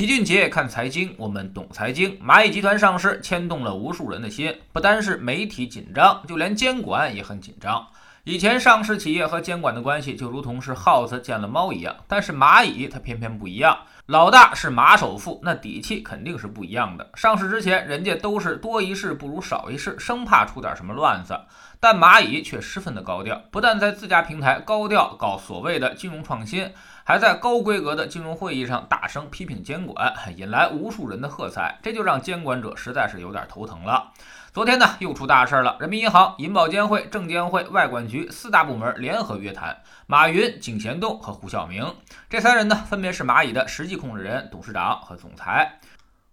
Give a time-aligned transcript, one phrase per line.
[0.00, 2.18] 齐俊杰看财经，我们懂财经。
[2.20, 7.86] 蚂蚁集团上市牵动了无数人的心，不单是媒体紧张，就连监管也很紧张。
[8.24, 13.78] 以前上市企业和监管的关系就如同是耗子见了猫一样，但是蚂蚁它偏偏不一样。
[14.04, 17.08] 老大是马首富，那底气肯定是不一样的。
[17.14, 21.40] 上市之前，人家都是多一事不如少一事，生怕出点什么乱子。
[21.78, 26.70] 但蚂蚁却十分的高调，不但在自家平台高调搞所谓的金融创新，
[27.04, 34.12] 还在高规格的金融会议上大声批评监管，引来无数人的喝彩，这就让监管者实在是有点头疼了。
[34.52, 41.94] 昨天呢，又出大事儿了，人民银行、银保监会、证监会、外管局四大部门联合约谈马云、井贤栋和胡晓明，
[42.28, 45.78] 这三人呢，分别是蚂蚁的实际控制人、董事长和总裁。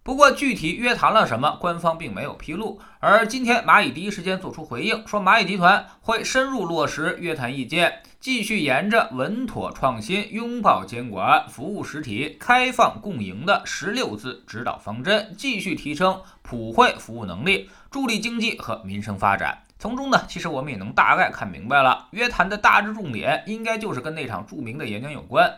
[0.08, 2.80] 不过，具体约谈了什么，官方并没有披露。
[2.98, 19.58] 而今天，蚂蚁第一时间做出回应，说蚂蚁集团会深入落实约谈意见，继续沿着稳妥创新、拥抱监管、服务实体、开放共赢的十六字指导方针，继续提升普惠服务能力，助力经济和民生发展。
[19.78, 25.54] 从中呢，其实我们也能大概看明白了，约谈的大致重点应该就是跟那场著名的演讲有关。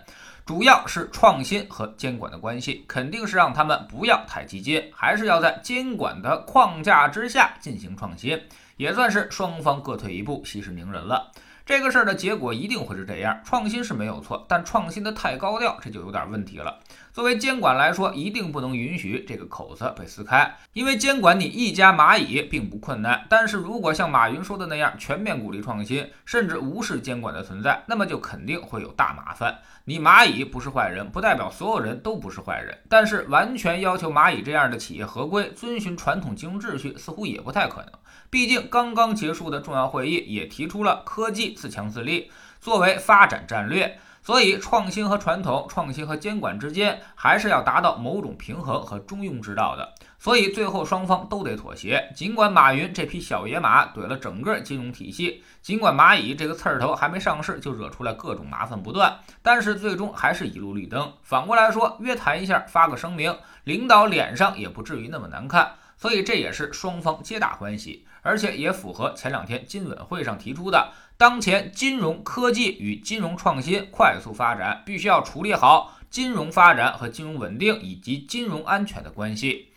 [0.50, 8.36] 主要是创新和监管的关系，肯定是让他们不要太激进，还是要在监管的框架之下进行创新，
[8.76, 11.30] 也算是双方各退一步，息事宁人了。
[11.70, 16.80] 这个事儿的结果一定会是这样，创新是没有错，但创新的太高调，这就有点问题了。
[17.12, 29.56] 作为监管来说，一定不能允许这个口子被撕开，因为监管你一家蚂蚁并不困难，但是如果像马云说的那样，全面鼓励创新，甚至无视监管的存在，那么就肯定会有大麻烦。
[29.84, 37.92] 你蚂蚁不是坏人，不代表所有人都不是坏人，但是完全要求蚂蚁这样的企业合规、遵循传统金融秩序，似乎也不太可能。
[38.28, 49.92] 毕竟刚刚结束的重要会议也提出了科技自强自立作为发展战略，所以创新和传统、创新和监管之间还是要达到某种平衡和中庸之道的。
[50.18, 52.10] 所以最后双方都得妥协。
[52.14, 61.12] 尽管马云这匹小野马怼了整个金融体系，尽管蚂蚁这个刺儿头还没上市就惹出来各种麻烦不断，但是最终还是一路绿灯。
[61.22, 63.34] 反过来说，约谈一下，发个声明，
[63.64, 65.72] 领导脸上也不至于那么难看。
[66.00, 68.06] 所以这也是双方皆大欢喜。
[68.22, 79.68] 而且也符合前两天金稳会上提出的，当前金融科技与金融创新快速发展，必须要处理好金融发展和金融稳定以及金融安全的关系。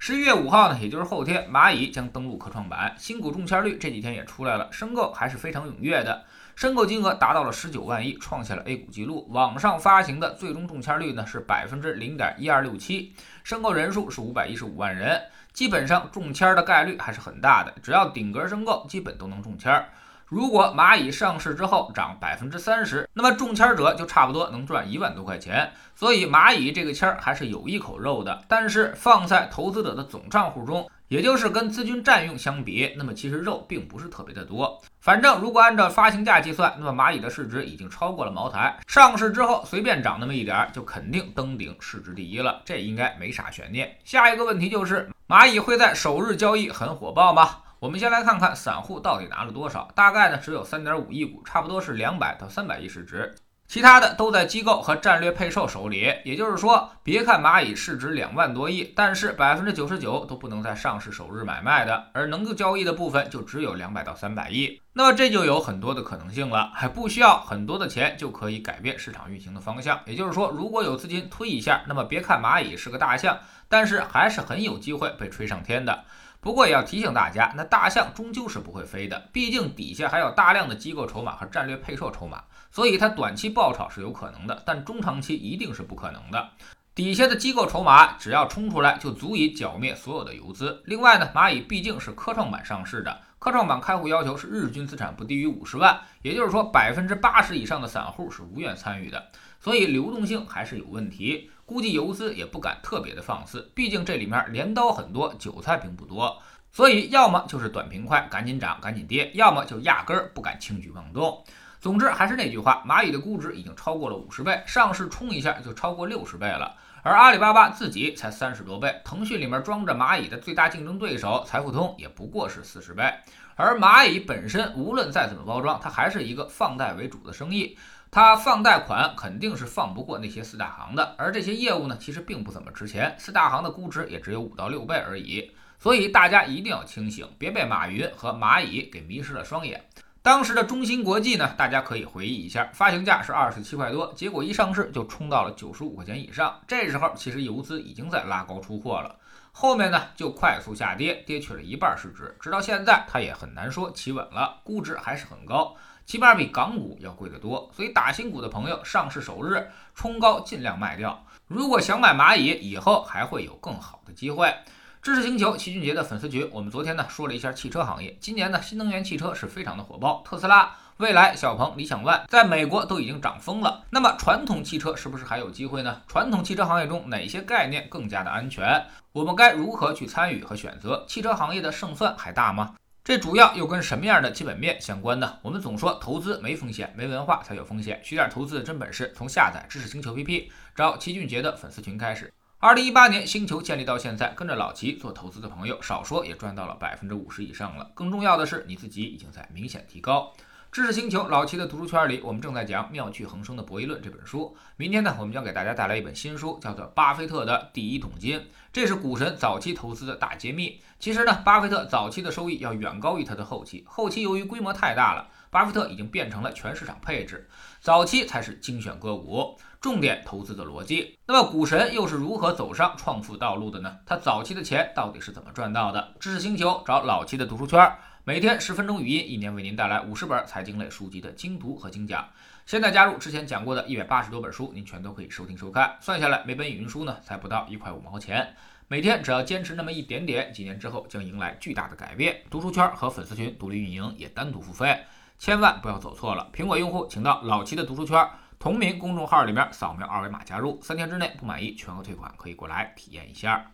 [0.00, 9.26] 十一月五号呢，也就是后天，蚂蚁将登陆科创板，新股中签率这几天也出来了，申购还是非常踊跃的，申购金额达到了十九万亿，创下了 A 股纪录。
[9.30, 15.20] 网上发行的最终中签率呢是百分之零点一二六七，申购人数是五百一十五万人。
[15.52, 19.84] 基本上中签的概率还是很大的，只要顶格申购，基本都能中签。
[20.26, 25.70] 如果蚂蚁上市之后涨百分之三十，那么中签者就差不多能赚一万多块钱。
[25.94, 30.90] 所以蚂蚁这个签儿还是有一口肉的，但是放在投资者的总账户中。
[31.12, 34.80] 也就是跟资金占用相比，那么其实肉并不是特别的多。
[34.98, 38.74] 反正如果按照发行价计算，那么蚂蚁的市值已经超过了茅台。
[38.86, 43.94] 上市之后随便涨那么一点儿，就肯定登顶市值第一了，这应该没啥悬念。
[44.04, 47.58] 下一个问题就是，蚂蚁会在首日交易很火爆吗？
[47.78, 53.34] 我们先来看看散户到底拿了多少，大概呢只有三点五亿股，差不多是两百到三百亿市值。
[53.72, 64.78] 其他的都在机构和战略配售手里，也就是说，别看蚂蚁市值两万多亿，但是百分之九十九都不能在上市首日买卖的，而能够交易的部分就只有两百到三百亿。
[64.92, 69.98] 那么这就有很多的可能性了，还不需要很多的钱就可以改变市场运行的方向。
[70.04, 73.38] 也就是说，如果有资金推一下，那么别看蚂蚁是个大象，
[73.70, 76.04] 但是还是很有机会被吹上天的。
[76.42, 82.42] 不过也要提醒大家，那大象终究是不会飞的，毕竟底下还有大量的机构筹码和战略配售筹码，
[82.72, 86.50] 所以它短期爆炒是有可能的，但中长期一定是不可能的。
[86.96, 90.82] 底下的机构筹码只要冲出来，就足以剿灭所有的游资。
[90.86, 99.28] 另外呢，蚂蚁毕竟是科创板上市的，科创板开户要求是日均资产不低于五十万，也就是说百分之八十以上的散户是无愿参与的，
[99.60, 101.51] 所以流动性还是有问题。
[101.64, 106.40] 估计游资也不敢特别的放肆，毕竟这里面镰刀很多，韭菜并不多，
[106.70, 111.44] 所以要么就是短平快，赶紧涨，赶紧跌；要么就压根儿不敢轻举妄动。
[111.82, 123.12] 总之还是那句话，蚂蚁的估值已经超过了五十倍，上市冲一下就超过六十倍了，而阿里巴巴自己才三十多倍，腾讯里面装着蚂蚁的最大竞争对手财付通也不过是四十倍，
[123.56, 127.76] 而蚂蚁本身无论再怎么包装，它还是一个放贷为主的生意。
[128.12, 135.50] 它放贷款肯定是放不过那些四大行的，而这些业务呢，其实并不怎么值钱，四大行的估值也只有五到六倍而已。
[135.80, 139.84] 所以大家一定要清醒，别被马云和蚂蚁给迷失了双眼。
[140.22, 146.60] 当时的中芯国际呢，大家可以回忆一下，发行价是二十七块多，结果一上市就冲到了九十五块钱以上。
[146.68, 149.16] 这时候其实游资已经在拉高出货了，
[149.50, 155.74] 后面呢就快速下跌，跌去了一半市值，直到现在它也很难说企稳了，估值还是很高，
[156.06, 157.68] 起码比港股要贵得多。
[157.74, 161.20] 所以打新股的朋友，上市首日冲高尽量卖掉。
[161.48, 164.54] 如果想买蚂蚁，以后还会有更好的机会。
[165.02, 168.16] 知识星球齐俊杰的粉丝群，我们昨天呢说了一下汽车行业。
[168.20, 173.82] 今年呢，新能源汽车是非常的火爆，特斯拉、蔚来、小鹏、理想 ONE 在美国都已经涨疯了。
[173.90, 176.00] 那么传统汽车是不是还有机会呢？
[176.06, 178.80] 传统汽车行业中哪些概念更加的安全？
[179.10, 181.04] 我们该如何去参与和选择？
[181.08, 182.76] 汽车行业的胜算还大吗？
[183.02, 185.36] 这主要又跟什么样的基本面相关呢？
[185.42, 188.00] 我们总说投资没风险，没文化才有风险。
[188.04, 190.44] 学点投资的真本事，从下载知识星球 APP
[190.76, 192.32] 找齐俊杰的粉丝群开始。
[192.64, 197.90] 二零一八年星球建立到现在，跟着老齐做投资的朋友，少说也赚到了百分之五十以上了。
[197.92, 200.32] 更重要的是，你自己已经在明显提高。
[200.70, 204.56] 知识星球老齐的读书圈里，我们正在讲《妙趣横生的博弈论》这本书。
[204.76, 208.38] 明天呢，我们将给大家带来一本新书，叫做《巴菲特的第一桶金》，
[208.72, 210.80] 这是股神早期投资的大揭秘。
[211.00, 217.46] 其实呢，巴菲特早期的收益要远高于他的后期，后期由于规模太大了，巴菲特已经变成了全市场配置，
[217.78, 221.18] 早期才是精选个股，重点投资的逻辑。
[221.26, 223.98] 那么股神又是如何走上创富道路的呢？
[224.06, 226.14] 他早期的钱到底是怎么赚到的？
[226.18, 227.92] 知识星球找老七的读书圈。
[228.24, 232.26] 每天十分钟语音，一年为您带来五十本财经类书籍的精读和精讲。
[232.64, 235.98] 现在加入之前讲过的一百八十多本书，您全都可以收听收看。
[236.00, 238.54] 算下来，每本语音书呢才不到一块五毛钱。
[238.88, 242.40] 每天只要坚持那么一点点，几年之后将迎来巨大的改变。
[242.48, 244.98] 读书圈和粉丝群独立运营，也单独付费，
[245.42, 246.48] 千万不要走错了。
[246.54, 248.30] 苹果用户请到老齐的读书圈
[248.60, 253.72] 同名公众号里面扫描二维码加入，三天之内不满意全额退款，可以过来体验一下。